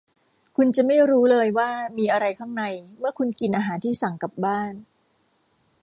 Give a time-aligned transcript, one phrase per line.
[0.55, 2.63] คุณจะไม่รู้เลยว่ามีอะไรข้างใน
[2.99, 4.73] เมื่อคุณกินอาหารที่สั่งกลับบ้าน